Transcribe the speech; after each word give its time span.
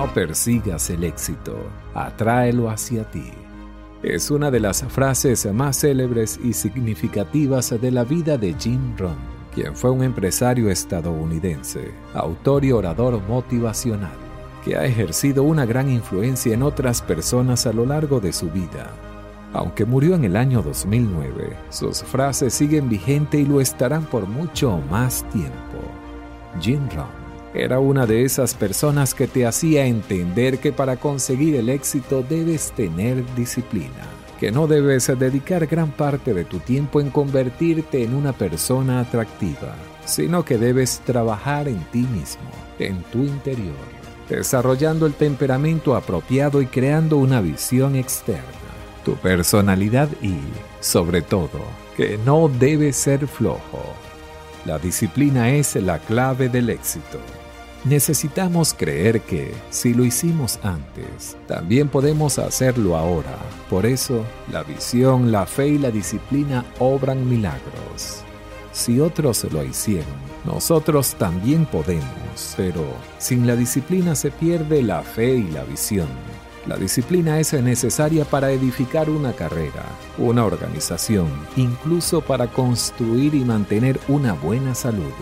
No 0.00 0.06
persigas 0.14 0.88
el 0.88 1.04
éxito, 1.04 1.58
atráelo 1.92 2.70
hacia 2.70 3.04
ti. 3.10 3.32
Es 4.02 4.30
una 4.30 4.50
de 4.50 4.58
las 4.58 4.82
frases 4.84 5.44
más 5.52 5.78
célebres 5.78 6.40
y 6.42 6.54
significativas 6.54 7.78
de 7.78 7.90
la 7.90 8.04
vida 8.04 8.38
de 8.38 8.54
Jim 8.58 8.96
Rohn, 8.96 9.18
quien 9.54 9.76
fue 9.76 9.90
un 9.90 10.02
empresario 10.02 10.70
estadounidense, 10.70 11.90
autor 12.14 12.64
y 12.64 12.72
orador 12.72 13.20
motivacional, 13.28 14.16
que 14.64 14.74
ha 14.74 14.86
ejercido 14.86 15.42
una 15.42 15.66
gran 15.66 15.90
influencia 15.90 16.54
en 16.54 16.62
otras 16.62 17.02
personas 17.02 17.66
a 17.66 17.74
lo 17.74 17.84
largo 17.84 18.20
de 18.20 18.32
su 18.32 18.48
vida. 18.48 18.88
Aunque 19.52 19.84
murió 19.84 20.14
en 20.14 20.24
el 20.24 20.36
año 20.36 20.62
2009, 20.62 21.58
sus 21.68 22.02
frases 22.04 22.54
siguen 22.54 22.88
vigentes 22.88 23.38
y 23.38 23.44
lo 23.44 23.60
estarán 23.60 24.06
por 24.06 24.26
mucho 24.26 24.80
más 24.90 25.28
tiempo. 25.30 25.76
Jim 26.58 26.88
Rohn 26.96 27.19
era 27.52 27.80
una 27.80 28.06
de 28.06 28.24
esas 28.24 28.54
personas 28.54 29.12
que 29.12 29.26
te 29.26 29.44
hacía 29.44 29.86
entender 29.86 30.58
que 30.58 30.72
para 30.72 30.96
conseguir 30.96 31.56
el 31.56 31.68
éxito 31.68 32.24
debes 32.28 32.70
tener 32.72 33.24
disciplina, 33.34 34.06
que 34.38 34.52
no 34.52 34.68
debes 34.68 35.08
dedicar 35.18 35.66
gran 35.66 35.90
parte 35.90 36.32
de 36.32 36.44
tu 36.44 36.60
tiempo 36.60 37.00
en 37.00 37.10
convertirte 37.10 38.04
en 38.04 38.14
una 38.14 38.32
persona 38.32 39.00
atractiva, 39.00 39.74
sino 40.04 40.44
que 40.44 40.58
debes 40.58 41.00
trabajar 41.00 41.66
en 41.66 41.80
ti 41.90 42.02
mismo, 42.02 42.48
en 42.78 43.02
tu 43.04 43.18
interior, 43.18 43.74
desarrollando 44.28 45.06
el 45.06 45.14
temperamento 45.14 45.96
apropiado 45.96 46.62
y 46.62 46.66
creando 46.66 47.16
una 47.16 47.40
visión 47.40 47.96
externa, 47.96 48.44
tu 49.04 49.14
personalidad 49.16 50.08
y, 50.22 50.36
sobre 50.78 51.20
todo, 51.20 51.62
que 51.96 52.16
no 52.24 52.48
debes 52.48 52.94
ser 52.94 53.26
flojo. 53.26 53.82
La 54.66 54.78
disciplina 54.78 55.50
es 55.50 55.74
la 55.74 55.98
clave 55.98 56.48
del 56.48 56.70
éxito. 56.70 57.18
Necesitamos 57.84 58.74
creer 58.74 59.22
que, 59.22 59.54
si 59.70 59.94
lo 59.94 60.04
hicimos 60.04 60.58
antes, 60.62 61.38
también 61.48 61.88
podemos 61.88 62.38
hacerlo 62.38 62.94
ahora. 62.94 63.38
Por 63.70 63.86
eso, 63.86 64.22
la 64.52 64.62
visión, 64.62 65.32
la 65.32 65.46
fe 65.46 65.68
y 65.68 65.78
la 65.78 65.90
disciplina 65.90 66.66
obran 66.78 67.26
milagros. 67.26 68.22
Si 68.72 69.00
otros 69.00 69.44
lo 69.50 69.64
hicieron, 69.64 70.04
nosotros 70.44 71.14
también 71.14 71.64
podemos, 71.64 72.54
pero 72.54 72.84
sin 73.18 73.46
la 73.46 73.56
disciplina 73.56 74.14
se 74.14 74.30
pierde 74.30 74.82
la 74.82 75.02
fe 75.02 75.36
y 75.36 75.50
la 75.50 75.64
visión. 75.64 76.08
La 76.66 76.76
disciplina 76.76 77.40
es 77.40 77.54
necesaria 77.54 78.26
para 78.26 78.50
edificar 78.50 79.08
una 79.08 79.32
carrera, 79.32 79.86
una 80.18 80.44
organización, 80.44 81.28
incluso 81.56 82.20
para 82.20 82.46
construir 82.46 83.34
y 83.34 83.40
mantener 83.40 83.98
una 84.08 84.34
buena 84.34 84.74
salud. 84.74 85.14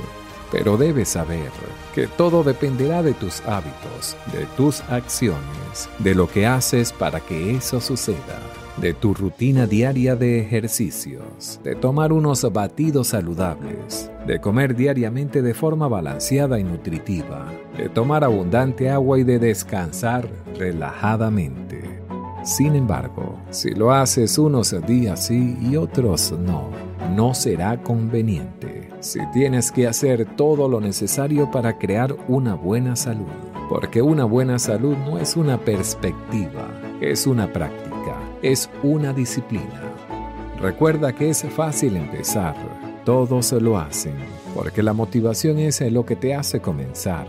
Pero 0.50 0.76
debes 0.76 1.10
saber 1.10 1.50
que 1.94 2.06
todo 2.06 2.42
dependerá 2.42 3.02
de 3.02 3.12
tus 3.12 3.40
hábitos, 3.42 4.16
de 4.32 4.46
tus 4.56 4.80
acciones, 4.88 5.88
de 5.98 6.14
lo 6.14 6.26
que 6.28 6.46
haces 6.46 6.92
para 6.92 7.20
que 7.20 7.54
eso 7.54 7.80
suceda, 7.80 8.40
de 8.78 8.94
tu 8.94 9.12
rutina 9.12 9.66
diaria 9.66 10.16
de 10.16 10.40
ejercicios, 10.40 11.60
de 11.62 11.74
tomar 11.74 12.12
unos 12.12 12.50
batidos 12.50 13.08
saludables, 13.08 14.10
de 14.26 14.40
comer 14.40 14.74
diariamente 14.74 15.42
de 15.42 15.52
forma 15.52 15.86
balanceada 15.88 16.58
y 16.58 16.64
nutritiva, 16.64 17.52
de 17.76 17.90
tomar 17.90 18.24
abundante 18.24 18.88
agua 18.88 19.18
y 19.18 19.24
de 19.24 19.38
descansar 19.38 20.28
relajadamente. 20.56 22.00
Sin 22.42 22.74
embargo, 22.76 23.38
si 23.50 23.70
lo 23.70 23.92
haces 23.92 24.38
unos 24.38 24.74
días 24.86 25.26
sí 25.26 25.58
y 25.60 25.76
otros 25.76 26.32
no, 26.32 26.70
no 27.14 27.34
será 27.34 27.82
conveniente 27.82 28.77
si 29.00 29.20
tienes 29.32 29.70
que 29.70 29.86
hacer 29.86 30.24
todo 30.36 30.68
lo 30.68 30.80
necesario 30.80 31.50
para 31.50 31.78
crear 31.78 32.16
una 32.26 32.54
buena 32.54 32.96
salud. 32.96 33.26
Porque 33.68 34.02
una 34.02 34.24
buena 34.24 34.58
salud 34.58 34.96
no 34.96 35.18
es 35.18 35.36
una 35.36 35.58
perspectiva, 35.58 36.68
es 37.00 37.26
una 37.26 37.52
práctica, 37.52 38.16
es 38.42 38.70
una 38.82 39.12
disciplina. 39.12 39.82
Recuerda 40.60 41.12
que 41.12 41.30
es 41.30 41.44
fácil 41.44 41.96
empezar, 41.96 42.56
todos 43.04 43.52
lo 43.52 43.78
hacen, 43.78 44.16
porque 44.54 44.82
la 44.82 44.92
motivación 44.92 45.58
es 45.58 45.80
lo 45.92 46.04
que 46.04 46.16
te 46.16 46.34
hace 46.34 46.60
comenzar. 46.60 47.26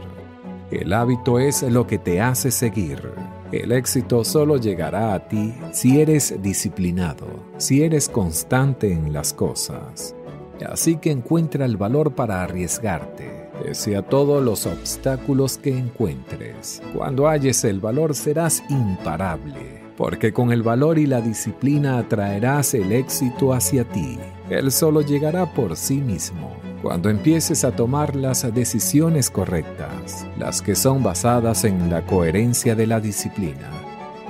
El 0.72 0.94
hábito 0.94 1.40
es 1.40 1.62
lo 1.64 1.86
que 1.86 1.98
te 1.98 2.22
hace 2.22 2.52
seguir. 2.52 3.12
El 3.52 3.72
éxito 3.72 4.24
solo 4.24 4.58
llegará 4.58 5.14
a 5.14 5.28
ti 5.28 5.56
si 5.72 6.00
eres 6.00 6.42
disciplinado, 6.42 7.28
si 7.58 7.84
eres 7.84 8.08
constante 8.08 8.92
en 8.92 9.12
las 9.12 9.34
cosas. 9.34 10.16
Así 10.66 10.98
que 10.98 11.12
encuentra 11.12 11.66
el 11.66 11.78
valor 11.78 12.14
para 12.14 12.44
arriesgarte, 12.44 13.50
pese 13.62 13.96
a 13.96 14.02
todos 14.02 14.44
los 14.44 14.66
obstáculos 14.66 15.58
que 15.58 15.78
encuentres. 15.78 16.82
Cuando 16.96 17.28
halles 17.28 17.64
el 17.64 17.80
valor 17.80 18.16
serás 18.16 18.64
imparable, 18.70 19.84
porque 19.98 20.34
con 20.34 20.52
el 20.52 20.64
valor 20.64 20.98
y 20.98 21.06
la 21.06 21.22
disciplina 21.22 21.98
atraerás 21.98 22.74
el 22.74 22.92
éxito 22.92 23.54
hacia 23.54 23.84
ti. 23.86 24.18
Él 24.50 24.72
solo 24.72 25.02
llegará 25.02 25.54
por 25.54 25.76
sí 25.76 25.98
mismo. 25.98 26.56
Cuando 26.82 27.10
empieces 27.10 27.66
a 27.66 27.76
tomar 27.76 28.16
las 28.16 28.54
decisiones 28.54 29.30
correctas, 29.30 30.26
las 30.38 30.62
que 30.62 30.76
son 30.76 31.04
basadas 31.04 31.66
en 31.66 31.90
la 31.90 32.06
coherencia 32.06 32.74
de 32.74 32.88
la 32.88 33.02
disciplina, 33.02 33.70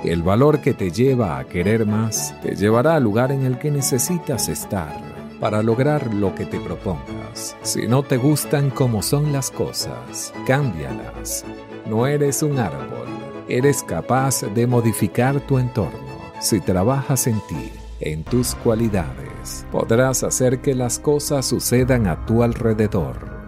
el 0.04 0.22
valor 0.22 0.60
que 0.60 0.74
te 0.74 0.90
lleva 0.90 1.38
a 1.38 1.44
querer 1.44 1.86
más 1.86 2.34
te 2.42 2.56
llevará 2.56 2.96
al 2.96 3.04
lugar 3.04 3.30
en 3.30 3.44
el 3.44 3.58
que 3.58 3.70
necesitas 3.70 4.48
estar 4.48 5.09
para 5.40 5.62
lograr 5.62 6.12
lo 6.14 6.34
que 6.34 6.44
te 6.44 6.60
propongas. 6.60 7.56
Si 7.62 7.88
no 7.88 8.02
te 8.02 8.18
gustan 8.18 8.70
como 8.70 9.02
son 9.02 9.32
las 9.32 9.50
cosas, 9.50 10.32
cámbialas. 10.46 11.44
No 11.86 12.06
eres 12.06 12.42
un 12.42 12.58
árbol, 12.58 13.08
eres 13.48 13.82
capaz 13.82 14.42
de 14.42 14.66
modificar 14.66 15.40
tu 15.40 15.58
entorno. 15.58 15.98
Si 16.40 16.60
trabajas 16.60 17.26
en 17.26 17.40
ti, 17.48 17.72
en 18.00 18.22
tus 18.22 18.54
cualidades, 18.54 19.66
podrás 19.72 20.22
hacer 20.22 20.60
que 20.60 20.74
las 20.74 20.98
cosas 20.98 21.46
sucedan 21.46 22.06
a 22.06 22.24
tu 22.26 22.42
alrededor. 22.42 23.40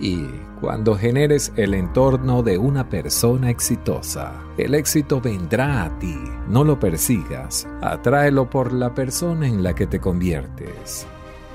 Y 0.00 0.26
cuando 0.60 0.96
generes 0.96 1.52
el 1.56 1.74
entorno 1.74 2.42
de 2.42 2.58
una 2.58 2.88
persona 2.88 3.50
exitosa, 3.50 4.32
el 4.56 4.74
éxito 4.74 5.20
vendrá 5.20 5.84
a 5.84 5.98
ti. 5.98 6.16
No 6.48 6.64
lo 6.64 6.78
persigas, 6.78 7.68
atráelo 7.80 8.50
por 8.50 8.72
la 8.72 8.94
persona 8.94 9.46
en 9.46 9.62
la 9.62 9.74
que 9.74 9.86
te 9.86 10.00
conviertes. 10.00 11.06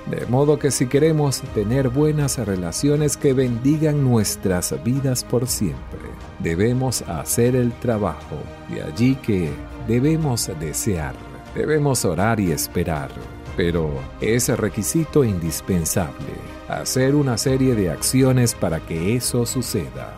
De 0.07 0.25
modo 0.25 0.59
que 0.59 0.69
si 0.69 0.88
queremos 0.88 1.41
tener 1.53 1.88
buenas 1.88 2.38
relaciones 2.38 3.15
que 3.15 3.31
bendigan 3.33 4.03
nuestras 4.03 4.75
vidas 4.83 5.23
por 5.23 5.47
siempre, 5.47 6.00
debemos 6.39 7.03
hacer 7.03 7.55
el 7.55 7.71
trabajo. 7.71 8.38
De 8.69 8.83
allí 8.83 9.15
que 9.15 9.50
debemos 9.88 10.51
desear, 10.59 11.15
debemos 11.55 12.03
orar 12.03 12.41
y 12.41 12.51
esperar. 12.51 13.09
Pero 13.55 13.91
es 14.19 14.50
requisito 14.50 15.23
indispensable 15.23 16.33
hacer 16.67 17.15
una 17.15 17.38
serie 17.38 17.75
de 17.75 17.89
acciones 17.89 18.55
para 18.55 18.79
que 18.79 19.15
eso 19.15 19.45
suceda. 19.45 20.15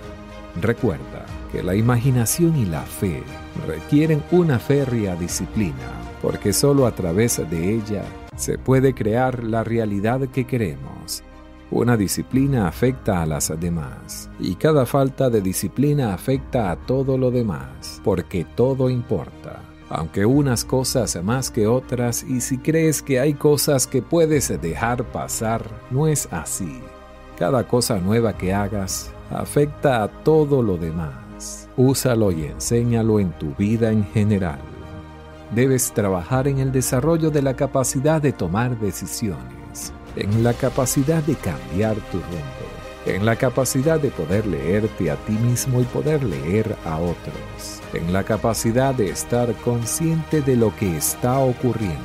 Recuerda 0.61 1.25
que 1.51 1.61
la 1.61 1.75
imaginación 1.75 2.55
y 2.55 2.65
la 2.65 2.81
fe 2.81 3.21
requieren 3.67 4.23
una 4.31 4.57
férrea 4.57 5.15
disciplina, 5.15 5.91
porque 6.21 6.53
solo 6.53 6.87
a 6.87 6.91
través 6.91 7.37
de 7.49 7.75
ella 7.75 8.03
se 8.35 8.57
puede 8.57 8.93
crear 8.93 9.43
la 9.43 9.63
realidad 9.63 10.27
que 10.29 10.45
queremos. 10.45 11.23
Una 11.71 11.97
disciplina 11.97 12.67
afecta 12.67 13.21
a 13.21 13.25
las 13.25 13.51
demás 13.59 14.29
y 14.39 14.55
cada 14.55 14.85
falta 14.85 15.29
de 15.29 15.41
disciplina 15.41 16.13
afecta 16.13 16.71
a 16.71 16.75
todo 16.75 17.17
lo 17.17 17.31
demás, 17.31 18.01
porque 18.03 18.45
todo 18.45 18.89
importa. 18.89 19.61
Aunque 19.89 20.25
unas 20.25 20.63
cosas 20.63 21.21
más 21.23 21.51
que 21.51 21.67
otras 21.67 22.23
y 22.23 22.41
si 22.41 22.57
crees 22.57 23.01
que 23.01 23.19
hay 23.19 23.33
cosas 23.33 23.87
que 23.87 24.01
puedes 24.01 24.49
dejar 24.61 25.03
pasar, 25.05 25.63
no 25.91 26.07
es 26.07 26.27
así. 26.31 26.81
Cada 27.37 27.67
cosa 27.67 27.99
nueva 27.99 28.37
que 28.37 28.53
hagas 28.53 29.11
afecta 29.29 30.03
a 30.03 30.07
todo 30.07 30.61
lo 30.61 30.77
demás. 30.77 31.67
Úsalo 31.77 32.31
y 32.31 32.45
enséñalo 32.45 33.19
en 33.19 33.31
tu 33.33 33.53
vida 33.55 33.91
en 33.91 34.05
general. 34.05 34.74
Debes 35.55 35.93
trabajar 35.93 36.49
en 36.49 36.59
el 36.59 36.73
desarrollo 36.73 37.31
de 37.31 37.41
la 37.41 37.55
capacidad 37.55 38.21
de 38.21 38.33
tomar 38.33 38.77
decisiones, 38.77 39.93
en 40.17 40.43
la 40.43 40.53
capacidad 40.53 41.23
de 41.23 41.35
cambiar 41.35 41.95
tu 42.11 42.17
rumbo, 42.17 43.05
en 43.05 43.25
la 43.25 43.37
capacidad 43.37 43.97
de 43.97 44.11
poder 44.11 44.45
leerte 44.47 45.09
a 45.09 45.15
ti 45.15 45.31
mismo 45.31 45.79
y 45.79 45.85
poder 45.85 46.25
leer 46.25 46.75
a 46.83 46.97
otros, 46.97 47.79
en 47.93 48.11
la 48.11 48.25
capacidad 48.25 48.93
de 48.93 49.09
estar 49.09 49.53
consciente 49.63 50.41
de 50.41 50.57
lo 50.57 50.75
que 50.75 50.97
está 50.97 51.39
ocurriendo. 51.39 52.01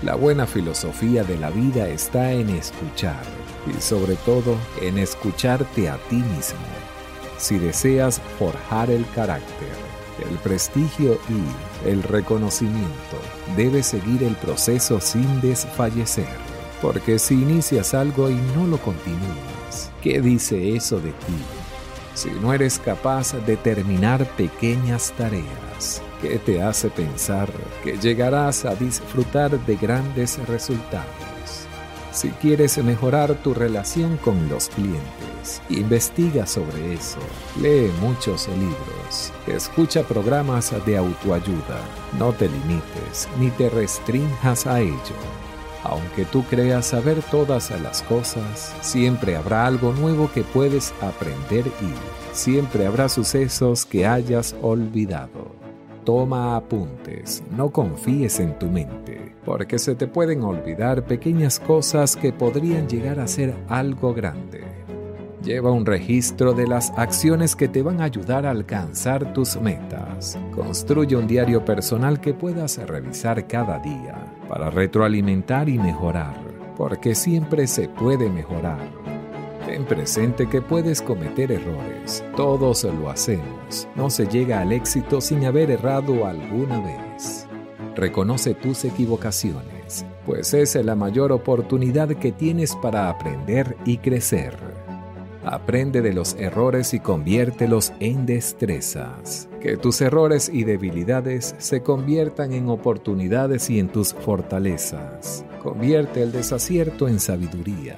La 0.00 0.14
buena 0.14 0.46
filosofía 0.46 1.22
de 1.22 1.36
la 1.36 1.50
vida 1.50 1.88
está 1.88 2.32
en 2.32 2.48
escuchar 2.48 3.24
y 3.66 3.78
sobre 3.78 4.14
todo 4.16 4.56
en 4.80 4.96
escucharte 4.96 5.90
a 5.90 5.98
ti 6.08 6.16
mismo. 6.16 6.58
Si 7.36 7.58
deseas 7.58 8.22
forjar 8.38 8.88
el 8.88 9.04
carácter, 9.14 9.85
el 10.18 10.36
prestigio 10.38 11.18
y 11.28 11.88
el 11.88 12.02
reconocimiento 12.02 13.18
debe 13.56 13.82
seguir 13.82 14.22
el 14.22 14.34
proceso 14.36 15.00
sin 15.00 15.40
desfallecer, 15.40 16.36
porque 16.80 17.18
si 17.18 17.34
inicias 17.34 17.94
algo 17.94 18.30
y 18.30 18.34
no 18.56 18.66
lo 18.66 18.78
continúas, 18.78 19.90
¿qué 20.02 20.20
dice 20.20 20.74
eso 20.74 20.98
de 20.98 21.10
ti? 21.10 21.36
Si 22.14 22.30
no 22.30 22.54
eres 22.54 22.78
capaz 22.78 23.34
de 23.34 23.56
terminar 23.56 24.24
pequeñas 24.36 25.12
tareas, 25.18 26.00
¿qué 26.22 26.38
te 26.38 26.62
hace 26.62 26.88
pensar 26.88 27.50
que 27.84 27.98
llegarás 27.98 28.64
a 28.64 28.74
disfrutar 28.74 29.50
de 29.66 29.76
grandes 29.76 30.38
resultados? 30.48 31.06
Si 32.12 32.30
quieres 32.30 32.82
mejorar 32.82 33.34
tu 33.34 33.52
relación 33.52 34.16
con 34.16 34.48
los 34.48 34.70
clientes, 34.70 35.35
investiga 35.68 36.46
sobre 36.46 36.94
eso, 36.94 37.18
lee 37.60 37.90
muchos 38.00 38.48
libros, 38.48 39.32
escucha 39.46 40.02
programas 40.02 40.72
de 40.84 40.96
autoayuda, 40.96 41.80
no 42.18 42.32
te 42.32 42.48
limites 42.48 43.28
ni 43.38 43.50
te 43.50 43.68
restrinjas 43.70 44.66
a 44.66 44.80
ello. 44.80 45.16
Aunque 45.82 46.24
tú 46.24 46.42
creas 46.44 46.86
saber 46.86 47.22
todas 47.30 47.70
las 47.80 48.02
cosas, 48.02 48.74
siempre 48.80 49.36
habrá 49.36 49.66
algo 49.66 49.92
nuevo 49.92 50.30
que 50.32 50.42
puedes 50.42 50.92
aprender 51.00 51.66
y 51.66 52.34
siempre 52.34 52.86
habrá 52.86 53.08
sucesos 53.08 53.86
que 53.86 54.06
hayas 54.06 54.56
olvidado. 54.62 55.54
Toma 56.04 56.56
apuntes, 56.56 57.42
no 57.50 57.70
confíes 57.70 58.40
en 58.40 58.58
tu 58.58 58.66
mente 58.66 59.26
porque 59.46 59.78
se 59.78 59.94
te 59.94 60.08
pueden 60.08 60.42
olvidar 60.42 61.04
pequeñas 61.04 61.60
cosas 61.60 62.16
que 62.16 62.32
podrían 62.32 62.88
llegar 62.88 63.20
a 63.20 63.28
ser 63.28 63.54
algo 63.68 64.12
grande. 64.12 64.85
Lleva 65.42 65.70
un 65.70 65.86
registro 65.86 66.54
de 66.54 66.66
las 66.66 66.90
acciones 66.96 67.54
que 67.54 67.68
te 67.68 67.82
van 67.82 68.00
a 68.00 68.04
ayudar 68.04 68.46
a 68.46 68.50
alcanzar 68.50 69.32
tus 69.32 69.60
metas. 69.60 70.38
Construye 70.54 71.14
un 71.14 71.26
diario 71.26 71.64
personal 71.64 72.20
que 72.20 72.34
puedas 72.34 72.78
revisar 72.86 73.46
cada 73.46 73.78
día 73.78 74.32
para 74.48 74.70
retroalimentar 74.70 75.68
y 75.68 75.78
mejorar, 75.78 76.36
porque 76.76 77.14
siempre 77.14 77.66
se 77.66 77.88
puede 77.88 78.30
mejorar. 78.30 78.90
Ten 79.66 79.84
presente 79.84 80.48
que 80.48 80.62
puedes 80.62 81.02
cometer 81.02 81.52
errores. 81.52 82.24
Todos 82.36 82.84
lo 82.84 83.10
hacemos. 83.10 83.88
No 83.94 84.10
se 84.10 84.26
llega 84.26 84.60
al 84.60 84.72
éxito 84.72 85.20
sin 85.20 85.44
haber 85.44 85.70
errado 85.70 86.24
alguna 86.24 86.80
vez. 86.80 87.46
Reconoce 87.96 88.54
tus 88.54 88.84
equivocaciones, 88.84 90.04
pues 90.24 90.52
es 90.54 90.74
la 90.76 90.94
mayor 90.94 91.32
oportunidad 91.32 92.08
que 92.08 92.30
tienes 92.30 92.76
para 92.76 93.08
aprender 93.08 93.76
y 93.84 93.98
crecer. 93.98 94.75
Aprende 95.46 96.02
de 96.02 96.12
los 96.12 96.34
errores 96.34 96.92
y 96.92 97.00
conviértelos 97.00 97.92
en 98.00 98.26
destrezas. 98.26 99.48
Que 99.60 99.76
tus 99.76 100.00
errores 100.00 100.50
y 100.52 100.64
debilidades 100.64 101.54
se 101.58 101.82
conviertan 101.82 102.52
en 102.52 102.68
oportunidades 102.68 103.70
y 103.70 103.78
en 103.78 103.88
tus 103.88 104.12
fortalezas. 104.12 105.44
Convierte 105.62 106.22
el 106.22 106.32
desacierto 106.32 107.08
en 107.08 107.20
sabiduría. 107.20 107.96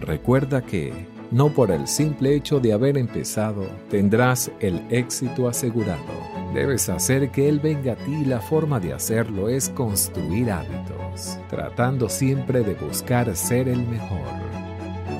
Recuerda 0.00 0.60
que, 0.62 0.92
no 1.30 1.48
por 1.48 1.70
el 1.70 1.86
simple 1.86 2.34
hecho 2.34 2.60
de 2.60 2.72
haber 2.72 2.98
empezado, 2.98 3.66
tendrás 3.88 4.50
el 4.60 4.82
éxito 4.90 5.48
asegurado 5.48 6.34
Debes 6.54 6.88
hacer 6.88 7.32
que 7.32 7.48
Él 7.48 7.58
venga 7.58 7.94
a 7.94 7.96
ti 7.96 8.12
y 8.12 8.24
la 8.24 8.40
forma 8.40 8.78
de 8.78 8.92
hacerlo 8.92 9.48
es 9.48 9.70
construir 9.70 10.52
hábitos, 10.52 11.36
tratando 11.50 12.08
siempre 12.08 12.62
de 12.62 12.74
buscar 12.74 13.34
ser 13.34 13.68
el 13.68 13.84
mejor. 13.88 14.43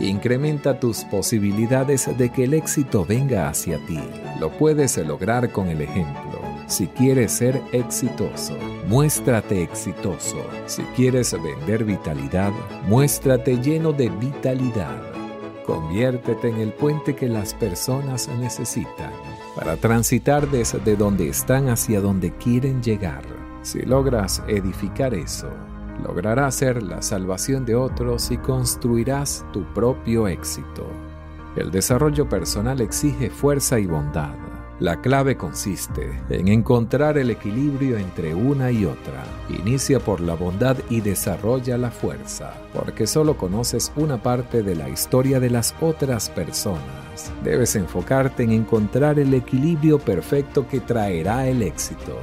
Incrementa 0.01 0.81
tus 0.81 1.05
posibilidades 1.05 2.09
de 2.19 2.31
que 2.31 2.45
el 2.45 2.55
éxito 2.55 3.05
venga 3.05 3.49
hacia 3.49 3.79
ti. 3.87 4.01
Lo 4.41 4.51
puedes 4.51 4.97
lograr 4.99 5.51
con 5.53 5.69
el 5.69 5.83
ejemplo. 5.83 6.41
Si 6.67 6.87
quieres 6.89 7.33
ser 7.33 7.61
exitoso, 7.73 8.57
muéstrate 8.89 9.63
exitoso. 9.63 10.37
Si 10.67 10.83
quieres 10.97 11.35
vender 11.41 11.85
vitalidad, 11.85 12.53
muéstrate 12.89 13.59
lleno 13.59 13.93
de 13.93 14.09
vitalidad. 14.09 15.03
Conviértete 15.67 16.49
en 16.49 16.57
el 16.57 16.73
puente 16.73 17.15
que 17.15 17.29
las 17.29 17.55
personas 17.55 18.29
necesitan 18.41 19.13
para 19.55 19.77
transitar 19.77 20.51
desde 20.51 20.97
donde 20.97 21.29
están 21.29 21.69
hacia 21.69 22.01
donde 22.01 22.33
quieren 22.33 22.83
llegar. 22.83 23.23
Si 23.63 23.81
logras 23.81 24.43
edificar 24.47 25.15
eso, 25.15 25.49
lograrás 26.05 26.55
ser 26.55 26.83
la 26.83 27.03
salvación 27.03 27.65
de 27.65 27.75
otros 27.75 28.31
y 28.31 28.37
construirás 28.37 29.45
tu 29.53 29.65
propio 29.73 30.29
éxito. 30.29 30.87
El 31.57 31.71
desarrollo 31.71 32.29
personal 32.29 32.81
exige 32.81 33.31
fuerza 33.31 33.79
y 33.79 33.87
bondad. 33.87 34.35
La 34.81 35.01
clave 35.01 35.37
consiste 35.37 36.21
en 36.29 36.49
encontrar 36.49 37.17
el 37.17 37.31
equilibrio 37.31 37.97
entre 37.97 38.35
una 38.35 38.73
y 38.73 38.85
otra. 38.85 39.23
Inicia 39.49 40.01
por 40.01 40.21
la 40.21 40.35
bondad 40.35 40.77
y 40.91 41.01
desarrolla 41.01 41.79
la 41.79 41.93
fuerza, 41.93 42.55
porque 42.75 43.07
solo 43.07 43.37
conoces 43.37 43.93
una 43.95 44.21
parte 44.21 44.65
de 44.65 44.75
la 44.75 44.89
historia 44.89 45.39
de 45.39 45.51
las 45.51 45.77
otras 45.81 46.29
personas. 46.29 47.33
Debes 47.45 47.77
enfocarte 47.77 48.43
en 48.43 48.51
encontrar 48.51 49.21
el 49.21 49.33
equilibrio 49.33 50.01
perfecto 50.01 50.67
que 50.67 50.81
traerá 50.81 51.47
el 51.47 51.63
éxito 51.63 52.19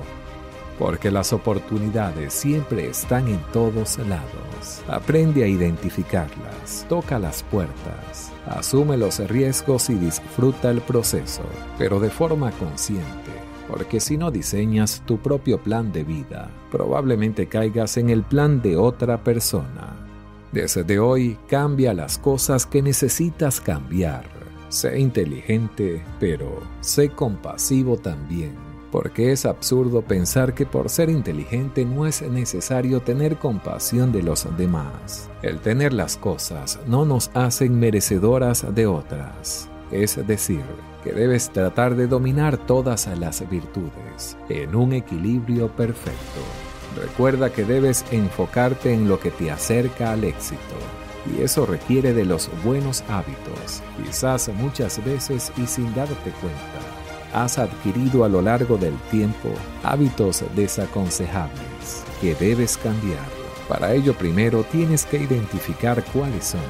porque 0.82 1.12
las 1.12 1.32
oportunidades 1.32 2.34
siempre 2.34 2.88
están 2.88 3.28
en 3.28 3.40
todos 3.54 4.00
lados. 4.00 4.82
Aprende 4.88 5.44
a 5.44 5.48
identificarlas, 5.48 6.88
toca 6.90 7.20
las 7.20 7.44
puertas, 7.44 8.32
asume 8.48 8.98
los 8.98 9.20
riesgos 9.30 9.92
y 9.92 9.94
disfruta 9.94 10.72
el 10.72 10.82
proceso, 10.82 11.44
pero 11.78 12.00
de 12.00 12.10
forma 12.10 12.50
consciente, 12.54 13.32
porque 13.70 14.00
si 14.00 14.18
no 14.18 14.32
diseñas 14.32 15.04
tu 15.06 15.20
propio 15.20 15.62
plan 15.62 15.92
de 15.92 16.04
vida, 16.04 16.50
probablemente 16.72 17.46
caigas 17.46 17.98
en 17.98 18.10
el 18.10 18.24
plan 18.24 18.60
de 18.64 18.76
otra 18.76 19.24
persona. 19.24 19.96
Desde 20.52 20.98
hoy 20.98 21.38
cambia 21.48 21.94
las 21.94 22.18
cosas 22.18 22.66
que 22.66 22.82
necesitas 22.82 23.62
cambiar. 23.62 24.26
Sé 24.70 25.00
inteligente, 25.00 26.04
pero 26.20 26.60
sé 26.80 27.10
compasivo 27.10 27.98
también 27.98 28.71
porque 28.92 29.32
es 29.32 29.46
absurdo 29.46 30.02
pensar 30.02 30.54
que 30.54 30.66
por 30.66 30.90
ser 30.90 31.10
inteligente 31.10 31.86
no 31.86 32.06
es 32.06 32.22
necesario 32.22 33.00
tener 33.02 33.38
compasión 33.38 34.12
de 34.12 34.22
los 34.22 34.46
demás. 34.58 35.30
El 35.42 35.60
tener 35.60 35.94
las 35.94 36.18
cosas 36.18 36.80
no 36.88 37.06
nos 37.06 37.32
hacen 37.34 37.80
merecedoras 37.80 38.66
de 38.76 38.86
otras. 38.88 39.70
Es 39.92 40.26
decir, 40.28 40.64
que 41.04 41.14
debes 41.14 41.50
tratar 41.50 41.96
de 41.96 42.08
dominar 42.08 42.58
todas 42.58 43.08
las 43.18 43.50
virtudes 43.50 44.38
en 44.50 44.76
un 44.76 44.94
equilibrio 44.94 45.70
perfecto. 45.70 46.42
Recuerda 47.02 47.52
que 47.52 47.64
debes 47.64 48.06
enfocarte 48.12 48.94
en 48.94 49.08
lo 49.08 49.20
que 49.20 49.32
te 49.32 49.50
acerca 49.50 50.12
al 50.12 50.26
éxito 50.26 50.60
y 51.26 51.42
eso 51.42 51.66
requiere 51.66 52.14
de 52.14 52.26
los 52.26 52.50
buenos 52.64 53.04
hábitos, 53.08 53.82
quizás 54.04 54.50
muchas 54.50 55.04
veces 55.06 55.52
y 55.58 55.66
sin 55.68 55.94
darte 55.94 56.32
cuenta. 56.42 56.91
Has 57.34 57.58
adquirido 57.58 58.26
a 58.26 58.30
lo 58.30 58.42
largo 58.42 58.78
del 58.78 58.96
tiempo 59.10 59.50
hábitos 59.84 60.44
desaconsejables 60.56 62.04
que 62.20 62.36
debes 62.36 62.78
cambiar. 62.78 63.26
Para 63.70 63.94
ello 63.94 64.14
primero 64.14 64.64
tienes 64.64 65.06
que 65.06 65.18
identificar 65.18 66.04
cuáles 66.12 66.46
son. 66.46 66.62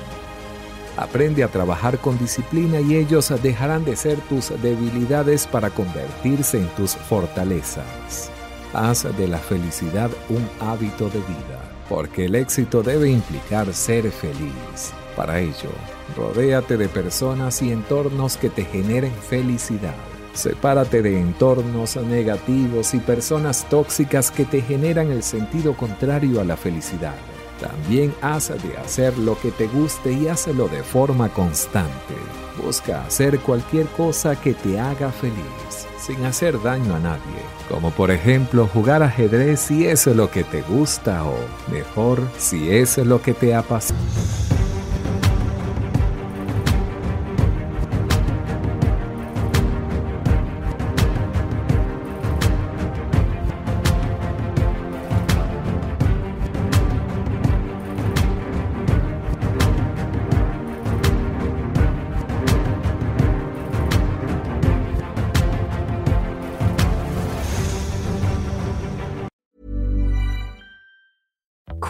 Aprende 0.98 1.44
a 1.44 1.48
trabajar 1.48 1.98
con 1.98 2.18
disciplina 2.20 2.80
y 2.80 2.96
ellos 2.96 3.34
dejarán 3.42 3.86
de 3.86 3.96
ser 3.96 4.20
tus 4.22 4.50
debilidades 4.62 5.48
para 5.48 5.70
convertirse 5.70 6.60
en 6.60 6.68
tus 6.76 6.96
fortalezas. 6.96 8.30
Haz 8.74 9.06
de 9.18 9.28
la 9.28 9.40
felicidad 9.40 10.12
un 10.30 10.48
hábito 10.60 11.10
de 11.10 11.20
vida, 11.20 11.60
porque 11.90 12.26
el 12.26 12.36
éxito 12.36 12.84
debe 12.84 13.10
implicar 13.10 13.74
ser 13.74 14.12
feliz. 14.12 14.94
Para 15.16 15.40
ello, 15.40 15.72
rodéate 16.16 16.78
de 16.78 16.88
personas 16.88 17.62
y 17.62 17.72
entornos 17.72 18.38
que 18.38 18.50
te 18.50 18.64
generen 18.64 19.14
felicidad. 19.14 20.11
Sepárate 20.34 21.02
de 21.02 21.20
entornos 21.20 21.98
negativos 21.98 22.94
y 22.94 23.00
personas 23.00 23.68
tóxicas 23.70 24.32
que 24.32 24.46
te 24.46 24.62
generan 24.62 25.12
el 25.12 25.24
sentido 25.24 25.76
contrario 25.76 26.40
a 26.40 26.46
la 26.46 26.56
felicidad. 26.56 27.16
También 27.60 28.14
haz 28.22 28.50
de 28.50 28.78
hacer 28.78 29.18
lo 29.20 29.40
que 29.40 29.52
te 29.52 29.68
guste 29.68 30.12
y 30.12 30.28
hazlo 30.28 30.68
de 30.68 30.82
forma 30.82 31.30
constante. 31.30 32.16
Busca 32.64 33.06
hacer 33.06 33.40
cualquier 33.40 33.86
cosa 33.88 34.36
que 34.36 34.54
te 34.54 34.80
haga 34.80 35.12
feliz, 35.12 35.88
sin 36.00 36.26
hacer 36.26 36.60
daño 36.62 36.96
a 36.96 37.00
nadie. 37.00 37.22
Como 37.70 37.92
por 37.92 38.10
ejemplo 38.10 38.68
jugar 38.68 39.04
ajedrez 39.04 39.60
si 39.60 39.86
es 39.86 40.08
lo 40.08 40.32
que 40.32 40.44
te 40.44 40.64
gusta 40.64 41.24
o, 41.24 41.36
mejor, 41.72 42.24
si 42.38 42.72
es 42.72 42.98
lo 42.98 43.22
que 43.22 43.34
te 43.34 43.54
apasiona. 43.54 44.02